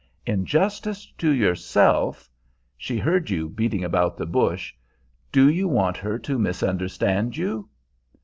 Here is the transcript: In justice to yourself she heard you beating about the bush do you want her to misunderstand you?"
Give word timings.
In 0.25 0.47
justice 0.47 1.05
to 1.19 1.29
yourself 1.31 2.27
she 2.75 2.97
heard 2.97 3.29
you 3.29 3.47
beating 3.47 3.83
about 3.83 4.17
the 4.17 4.25
bush 4.25 4.73
do 5.31 5.47
you 5.47 5.67
want 5.67 5.95
her 5.95 6.17
to 6.17 6.39
misunderstand 6.39 7.37
you?" 7.37 7.69